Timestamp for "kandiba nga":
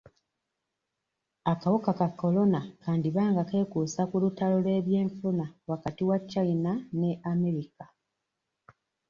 2.83-3.43